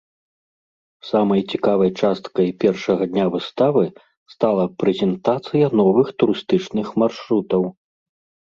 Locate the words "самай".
1.09-1.41